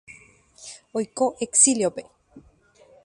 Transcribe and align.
Oiko 1.01 1.27
exiliope. 1.47 2.07